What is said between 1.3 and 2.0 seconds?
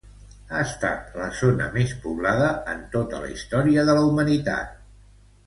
zona més